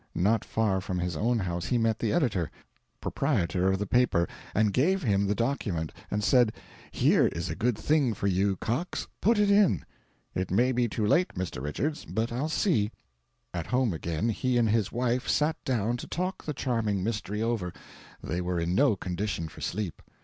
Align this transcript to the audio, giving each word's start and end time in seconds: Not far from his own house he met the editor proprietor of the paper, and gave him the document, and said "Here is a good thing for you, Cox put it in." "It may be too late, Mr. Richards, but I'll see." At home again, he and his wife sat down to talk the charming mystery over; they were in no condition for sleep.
Not 0.15 0.43
far 0.43 0.81
from 0.81 0.97
his 0.97 1.15
own 1.15 1.37
house 1.37 1.65
he 1.67 1.77
met 1.77 1.99
the 1.99 2.11
editor 2.11 2.49
proprietor 3.01 3.71
of 3.71 3.77
the 3.77 3.85
paper, 3.85 4.27
and 4.55 4.73
gave 4.73 5.03
him 5.03 5.27
the 5.27 5.35
document, 5.35 5.91
and 6.09 6.23
said 6.23 6.53
"Here 6.89 7.27
is 7.27 7.51
a 7.51 7.55
good 7.55 7.77
thing 7.77 8.15
for 8.15 8.25
you, 8.25 8.55
Cox 8.55 9.07
put 9.21 9.37
it 9.37 9.51
in." 9.51 9.85
"It 10.33 10.49
may 10.49 10.71
be 10.71 10.87
too 10.87 11.05
late, 11.05 11.35
Mr. 11.35 11.61
Richards, 11.61 12.03
but 12.05 12.31
I'll 12.31 12.49
see." 12.49 12.89
At 13.53 13.67
home 13.67 13.93
again, 13.93 14.29
he 14.29 14.57
and 14.57 14.71
his 14.71 14.91
wife 14.91 15.29
sat 15.29 15.55
down 15.63 15.97
to 15.97 16.07
talk 16.07 16.45
the 16.45 16.53
charming 16.55 17.03
mystery 17.03 17.43
over; 17.43 17.71
they 18.23 18.41
were 18.41 18.59
in 18.59 18.73
no 18.73 18.95
condition 18.95 19.49
for 19.49 19.61
sleep. 19.61 20.01